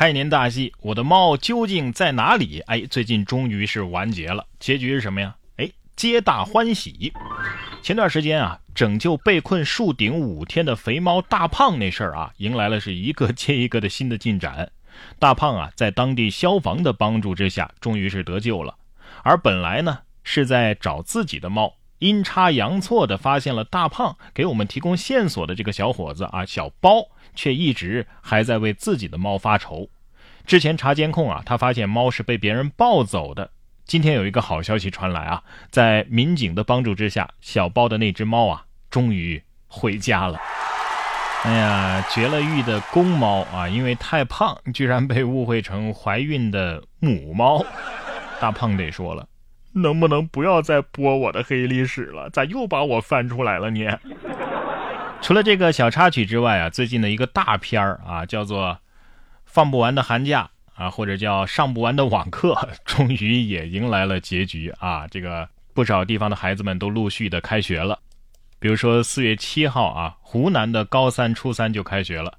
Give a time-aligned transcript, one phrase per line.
[0.00, 2.60] 开年大戏，我的猫究竟在哪里？
[2.60, 5.36] 哎，最近终于是完结了，结局是什么呀？
[5.58, 7.12] 哎，皆大欢喜。
[7.82, 14.72] 前段时间啊，拯救被困树顶五天的肥猫大胖那事儿啊，迎来了是一个接一个的新的进展。
[15.18, 18.76] 大胖啊，在当地消防的帮助之下，终于是得救了。
[19.22, 21.74] 而本来呢，是在找自己的猫。
[21.98, 27.06] 阴差阳错的发现了大胖给我们提供线索的这个小伙子啊，小包
[27.40, 29.88] 却一直还在为自己的猫发愁。
[30.44, 33.50] 之前查监控啊，他发现猫是被别人抱走的。
[33.86, 40.38] 今天有一个好消息传来啊，在民警的帮助之下，小包的那只猫啊，终于回家了。
[41.44, 47.64] 哎呀，绝了育的公猫啊，因为太胖，居然被误会成怀孕的母猫。
[48.38, 49.26] 大胖得说了。
[49.72, 52.28] 能不能不要再播我的黑历史了？
[52.28, 53.98] 咋又把我翻出来了呢？
[55.22, 58.68] 除了这个小插曲之外啊，最近的一个大片儿啊，叫做
[59.44, 60.50] 《放不完的寒假》
[60.82, 65.06] 啊，或者叫《上不完的网课》， 终于也迎来了结局啊！
[65.08, 68.00] 这个不少地方的孩子们都陆续的开学了，
[68.58, 72.38] 比如说四月七号啊，湖南的高三、初三就开学了，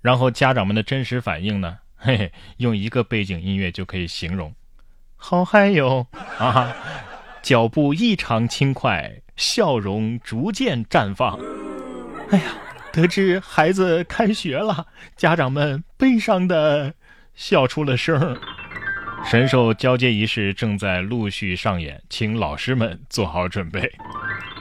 [0.00, 4.54] 然后家长们的真实反应呢， 嘿嘿，用一个背景音乐就可以形容。
[5.16, 6.06] 好嗨哟
[6.38, 6.72] 啊！
[7.42, 11.38] 脚步异常轻快，笑容逐渐绽放。
[12.30, 12.52] 哎呀，
[12.92, 14.86] 得知孩子开学了，
[15.16, 16.94] 家长们悲伤的
[17.34, 18.38] 笑出了声。
[19.24, 23.92] 神兽交接仪式正在陆续上演，请老师们做好准备。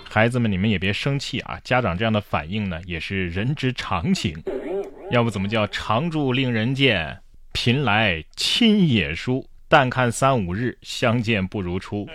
[0.10, 1.60] 孩子们，你们也别生气啊！
[1.64, 4.44] 家长这样的反应呢，也是人之常情。
[5.12, 7.20] 要不怎么叫常住令人见，
[7.54, 9.48] 贫来亲也疏。
[9.72, 12.08] 但看三五日，相见不如初。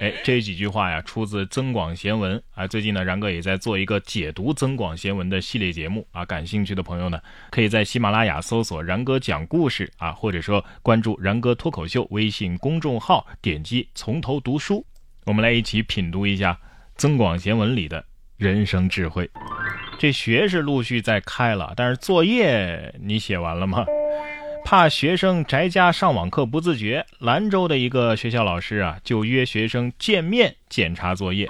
[0.00, 2.66] 哎，这几句话呀，出自《增广贤文》啊。
[2.66, 6.24] 最近呢，然哥也在做一个解读《增广贤文》的系列节目啊。
[6.24, 14.86] 感兴趣的朋友呢，可以在喜马拉雅搜索“然哥讲故事”啊，或者说关注“然哥脱口秀”微信公众号，点击从头读书，
[15.26, 16.54] 我们来一起品读一下
[16.96, 18.02] 《增广贤文》里的
[18.38, 19.30] 人生智慧。
[19.98, 23.84] 这学是陆续在开了，但是作业你写完了吗？
[24.64, 31.46] 怕学生宅家上网课不自觉，兰州的一个学校老师啊，就约学生见面检查作业。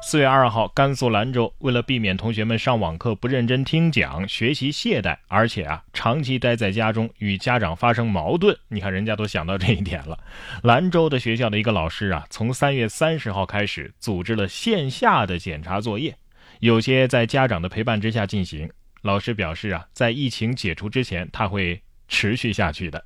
[0.00, 10.18] 四月二号，甘肃兰州为了避免同学们上网课不认真听讲、学习懈怠，而且啊长期待在家中与家长发生矛盾，你看人家都想到这一点了。
[10.62, 16.14] 兰州的学校的一个老师啊，从三月三十号开始组织了线下的检查作业，
[16.60, 18.70] 有些在家长的陪伴之下进行。
[19.02, 21.82] 老师表示啊，在疫情解除之前，他会。
[22.08, 23.04] 持续下去的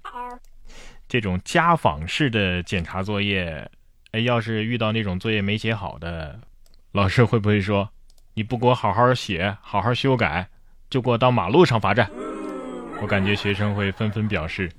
[1.09, 3.71] 这种家访式的检查作业，
[4.11, 6.41] 哎，要是遇到那种作业没写好的，
[6.93, 7.91] 老师会不会说
[8.35, 10.49] 你不给我好好写、好好修改，
[10.91, 12.11] 就给我到马路上罚站？
[13.01, 14.71] 我感觉学生会纷纷表示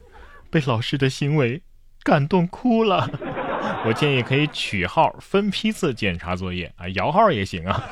[0.49, 1.61] 被老师的行为
[2.03, 3.09] 感动哭了。
[3.85, 7.83] 我建议可以取号分批次检查作业啊，摇号也行啊。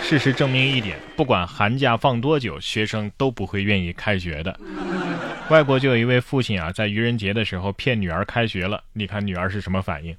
[0.00, 4.58] 事实证明一点，不管寒假放多久，学生都不会愿意开学的。
[5.50, 8.84] 外国就有一位父亲啊，在愚人节的时候骗女儿开学了。
[8.92, 10.14] 你看女儿是什么反应？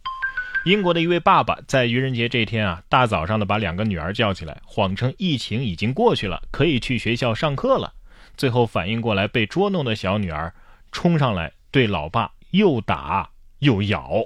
[0.65, 7.93] 英国的一位爸爸在愚人节这天啊，大早上的把两个女儿叫起来，谎称疫情已经过去了，可以去学校上课了。
[8.35, 10.51] 最后反应过来被捉弄的小女儿，
[10.91, 13.29] 冲上来对老爸又打
[13.59, 14.25] 又咬。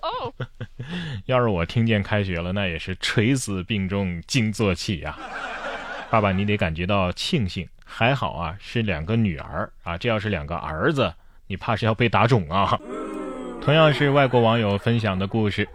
[1.26, 5.18] 要是我听见开学了，那也是垂死病中惊坐起呀。
[6.10, 7.68] 爸爸，你得感觉到庆幸。
[7.96, 11.14] 还好啊，是两个女儿啊，这要是两个儿子，
[11.46, 12.80] 你怕是要被打肿啊。
[13.62, 15.70] 同样是外国网友分享的故事，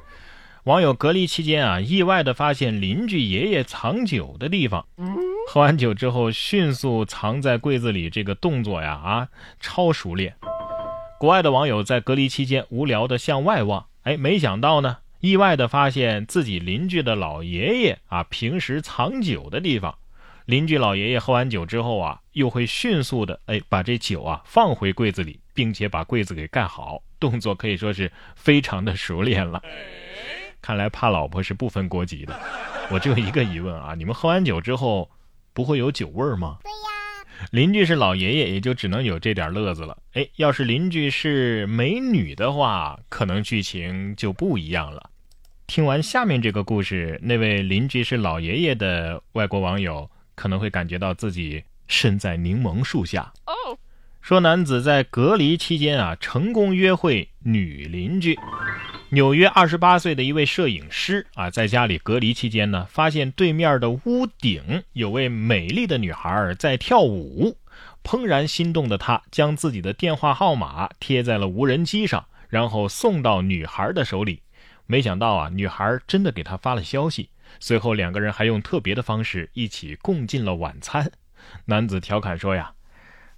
[0.64, 4.84] 网友隔离期间啊，意外的发现邻居爷爷藏酒的地方，
[5.48, 9.28] 喝完酒之后迅速藏在柜子里，这个动作呀啊
[9.60, 10.34] 超熟练。
[11.20, 19.94] 国外的网友在隔离期间无聊的向外望，哎，没想到呢，意外的发现自己邻居的老爷爷啊平时藏酒的地方。
[20.48, 29.62] 邻居老爷爷喝完酒之后啊，又会迅速的哎把这酒啊放回柜子里，并且把柜子给盖好，动作可以说是非常的熟练了。
[30.62, 32.34] 看来怕老婆是不分国籍的。
[32.90, 35.10] 我只有一个疑问啊，你们喝完酒之后
[35.52, 36.56] 不会有酒味儿吗？
[36.62, 37.46] 对呀。
[37.50, 39.98] 邻居是老爷爷，也就只能有这点乐子了。
[40.14, 45.10] 哎，要是邻居是美女的话，可能剧情就不一样了。
[45.66, 50.10] 听完下面这个故事，那位邻居是老爷爷的外国网友。
[50.38, 53.32] 可能会感觉到自己身在柠檬树下。
[53.44, 53.76] 哦，
[54.20, 58.38] 说男子在隔离期间啊，成功约会女邻居。
[59.10, 67.56] 纽约二十八岁的一位摄影师啊，在家里隔离期间呢，发现对面的屋顶有位美丽的女孩在跳舞，
[68.04, 74.42] 怦然心动的他将自己的电话号码贴在了无人机上，然后送到女孩的手里。
[74.86, 77.30] 没想到啊，女孩真的给他发了消息。
[77.60, 81.10] 随后两个人还用特别的方式一起共进了晚餐。
[81.66, 82.72] 男子调侃说呀：“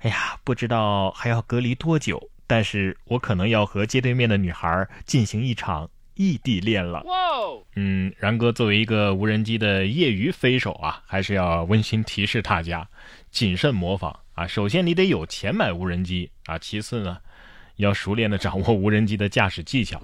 [0.00, 7.04] 哎呀，不知道还要隔离多久，但是我可能要和街对面的女孩进行一场异地恋了。”
[7.76, 12.88] 嗯，然哥作为一个无人机的业余飞手啊，还是要温馨提示大家，
[13.30, 14.46] 谨慎模仿啊。
[14.46, 17.18] 首先你得有钱买无人机啊，其次呢，
[17.80, 20.00] 要熟练的掌握无人机的驾驶技巧。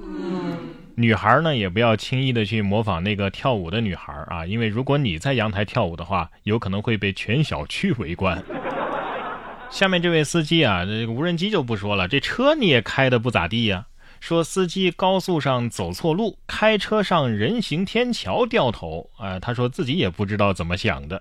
[0.95, 8.43] 女孩呢，也不要轻易的去模仿那个跳舞的女孩啊，因为如果你在阳台跳舞的话，有可能会被全小区围观。
[9.69, 13.87] 下面这位司机啊，这个无人机就不说了，这车你也开的不咋地呀。
[14.21, 21.21] 说司机高速上走错路，开车上人行天桥掉头，啊，他说自己也不知道怎么想的。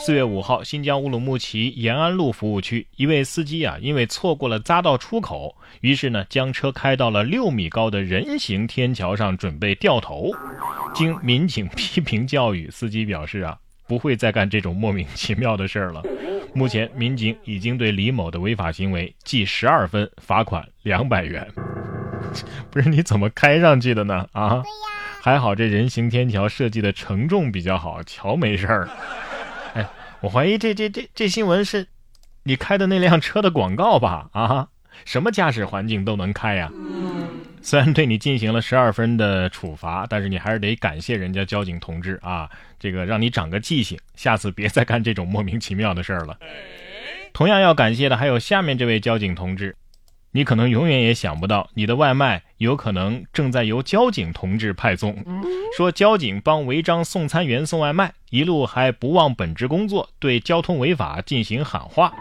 [0.00, 10.30] 四月五号，新疆乌鲁木齐延安路服务区，一位司机啊，因为错过了匝道出口，于是呢，将车开到了六米高的人行天桥上，准备掉头。
[10.94, 13.58] 经民警批评教育，司机表示啊，
[13.88, 16.02] 不会再干这种莫名其妙的事儿了。
[16.54, 21.46] 目前，民警已经对李某的违法行为记十二分，罚款两百元。
[22.70, 24.26] 不是你怎么开上去的呢？
[24.32, 24.62] 啊，
[25.20, 28.88] 还好这人行天桥设计的承重比较好，桥没事儿。
[29.74, 29.88] 哎，
[30.20, 31.86] 我怀疑这这这这新闻是，
[32.44, 34.28] 你开的那辆车的广告吧？
[34.32, 34.68] 啊，
[35.04, 36.70] 什么驾驶环境都能开呀。
[37.60, 42.48] 虽然对你进行了十二分的处罚，但是你还是得感谢人家交警同志啊，
[42.78, 46.38] 这个让你长个记性，下次别再干这种莫名其妙的事儿了。
[47.32, 49.76] 同样要感谢的还有下面这位交警同志。
[50.30, 55.16] 你可能永远也想不到，你的外卖有可能正在由交警同志派送。
[55.76, 62.12] 说交警帮违章送餐员送外卖，一路还不忘本职工作，对交通违法进行喊话。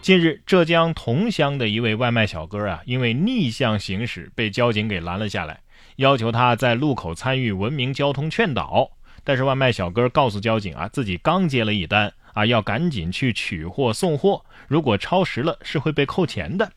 [0.00, 5.60] 近日，浙江桐乡的一位外卖小哥啊，因为逆向行驶被交警给拦了下来，
[5.96, 8.92] 要求他在路口参与文明交通劝导。
[9.22, 16.72] 但是外卖小哥告诉交警啊，自己刚接了一单啊，要赶紧去取货送货，如果超时了是会被扣钱的。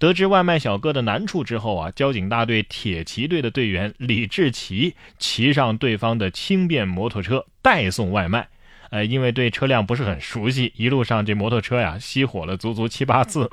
[0.00, 8.48] 得知外卖小哥的难处之后啊，交警大队铁骑队的队员李志奇骑上对方的轻便摩托车代送外卖。
[8.88, 13.50] 呃，因为对车辆不是很熟悉，一路上这摩托车呀熄火了足足七八次。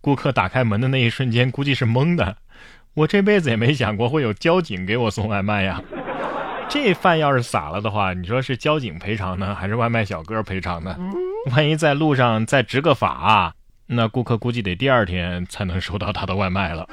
[0.00, 2.36] 顾客打开门的那一瞬间，估计是懵的。
[2.94, 5.82] 我这辈子也没想过会有交警给我送外卖呀。
[6.68, 10.96] 这饭要是洒了的话，你说是交警赔偿呢，还是外卖小哥赔偿呢？
[11.50, 13.56] 万一在路上再执个法？
[13.94, 16.88] 那顾客估计得第二天才能收到他的外卖了。